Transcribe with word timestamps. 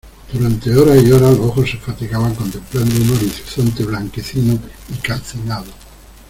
durante 0.33 0.75
horas 0.75 1.03
y 1.03 1.11
horas, 1.11 1.37
los 1.37 1.45
ojos 1.49 1.69
se 1.69 1.77
fatigaban 1.77 2.33
contemplando 2.33 2.95
un 2.99 3.11
horizonte 3.17 3.83
blanquecino 3.83 4.57
y 4.89 4.95
calcinado. 4.97 5.71